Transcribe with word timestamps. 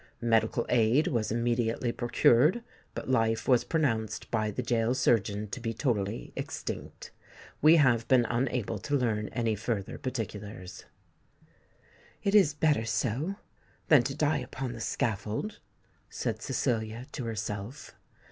Medical 0.19 0.65
aid 0.67 1.05
was 1.05 1.31
immediately 1.31 1.91
procured; 1.91 2.63
but 2.95 3.07
life 3.07 3.47
was 3.47 3.63
pronounced 3.63 4.31
by 4.31 4.49
the 4.49 4.63
gaol 4.63 4.95
surgeon 4.95 5.47
to 5.49 5.59
be 5.59 5.75
totally 5.75 6.33
extinct. 6.35 7.11
We 7.61 7.75
have 7.75 8.07
been 8.07 8.25
unable 8.27 8.79
to 8.79 8.95
learn 8.97 9.27
any 9.29 9.53
further 9.53 9.99
particulars." 9.99 10.85
"It 12.23 12.33
is 12.33 12.55
better 12.55 12.83
so, 12.83 13.35
than 13.89 14.01
to 14.01 14.15
die 14.15 14.39
upon 14.39 14.73
the 14.73 14.81
scaffold," 14.81 15.59
said 16.09 16.41
Cecilia 16.41 17.05
to 17.11 17.25
herself. 17.25 17.93